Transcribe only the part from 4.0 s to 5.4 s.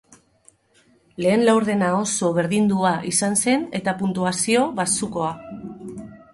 puntuazio baxukoa.